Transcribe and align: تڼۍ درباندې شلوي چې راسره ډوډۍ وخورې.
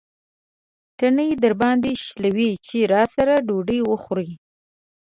تڼۍ 0.99 1.29
درباندې 1.43 1.91
شلوي 2.05 2.51
چې 2.67 2.77
راسره 2.93 3.33
ډوډۍ 3.47 3.79
وخورې. 3.91 4.29